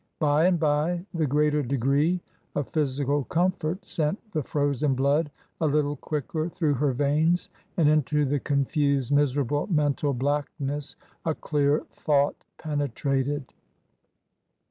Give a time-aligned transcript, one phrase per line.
[0.17, 2.21] By and bye the greater degree
[2.55, 8.25] of physical comfort sent the frozen blood a little quicker through her veins; and into
[8.25, 13.45] the confused miserable mental blackness a clear thought penetrated.